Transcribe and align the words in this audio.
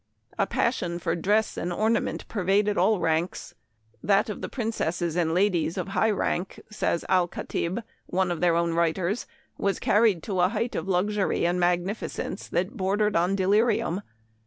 A 0.39 0.47
passion 0.47 0.97
for 0.97 1.15
dress 1.15 1.57
and 1.57 1.71
ornament 1.71 2.27
pervaded 2.27 2.75
all 2.75 2.99
ranks. 2.99 3.53
That 4.01 4.29
of 4.31 4.41
the 4.41 4.49
prin 4.49 4.71
cesses 4.71 5.15
and 5.15 5.31
ladies 5.31 5.77
of 5.77 5.89
high 5.89 6.09
rank, 6.09 6.59
says 6.71 7.05
Al 7.07 7.27
Kattib, 7.27 7.83
one 8.07 8.31
of 8.31 8.41
their 8.41 8.55
own 8.55 8.73
writers, 8.73 9.27
was 9.59 9.77
carried 9.77 10.23
to 10.23 10.39
a 10.41 10.49
height 10.49 10.73
of 10.73 10.87
luxury 10.87 11.45
and 11.45 11.59
magnificence 11.59 12.47
that 12.47 12.75
bordered 12.75 13.15
on 13.15 13.35
de 13.35 13.43
lirium. 13.43 14.01